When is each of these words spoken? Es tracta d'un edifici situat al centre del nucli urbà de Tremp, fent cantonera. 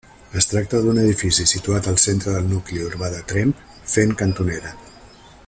Es 0.39 0.45
tracta 0.51 0.79
d'un 0.85 1.01
edifici 1.01 1.45
situat 1.51 1.89
al 1.91 1.99
centre 2.05 2.33
del 2.37 2.49
nucli 2.55 2.81
urbà 2.87 3.11
de 3.17 3.21
Tremp, 3.33 3.53
fent 3.97 4.17
cantonera. 4.25 4.75